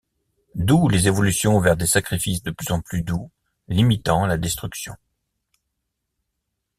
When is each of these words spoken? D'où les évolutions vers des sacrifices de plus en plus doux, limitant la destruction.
D'où 0.55 0.89
les 0.89 1.07
évolutions 1.07 1.59
vers 1.59 1.77
des 1.77 1.85
sacrifices 1.85 2.41
de 2.41 2.49
plus 2.49 2.71
en 2.71 2.81
plus 2.81 3.03
doux, 3.03 3.29
limitant 3.67 4.25
la 4.25 4.35
destruction. 4.39 4.95